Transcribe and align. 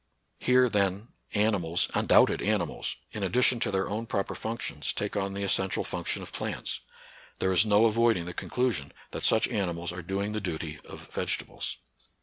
Here, 0.39 0.67
then, 0.67 1.09
animals, 1.35 1.87
undoubted 1.93 2.41
animals, 2.41 2.95
in 3.11 3.21
addition 3.21 3.59
to 3.59 3.69
their 3.69 3.87
own 3.87 4.07
proper 4.07 4.33
functions, 4.33 4.93
take 4.93 5.15
on 5.15 5.35
the 5.35 5.43
essential 5.43 5.83
func 5.83 6.07
tion 6.07 6.23
of 6.23 6.33
plants. 6.33 6.79
There 7.37 7.53
is 7.53 7.67
no 7.67 7.85
avoiding 7.85 8.25
the 8.25 8.33
con 8.33 8.49
clusion 8.49 8.89
that 9.11 9.23
such 9.23 9.47
animals 9.49 9.91
are 9.93 10.01
doing 10.01 10.31
.the 10.31 10.41
duty 10.41 10.79
of 10.85 11.07
vegetables. 11.11 11.77